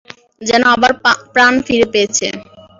যেন 0.41 0.61
আবার 0.75 0.91
প্রাণ 1.33 1.53
ফিরে 1.65 1.87
পেয়েছে। 1.93 2.27